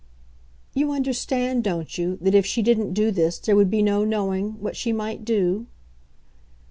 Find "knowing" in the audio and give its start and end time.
4.03-4.53